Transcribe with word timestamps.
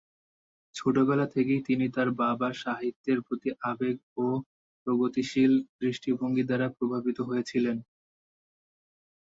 ছোটবেলা 0.75 1.25
থেকেই 1.27 1.61
তিনি 1.67 1.85
তাঁর 1.95 2.09
বাবার 2.19 2.53
সাহিত্যের 2.63 3.19
প্রতি 3.25 3.49
আবেগ 3.63 3.95
এবং 4.09 4.35
প্রগতিশীল 4.87 5.51
দৃষ্টিভঙ্গি 5.79 6.43
দ্বারা 6.45 6.67
প্রভাবিত 6.77 7.17
হয়েছিলেন। 7.29 7.77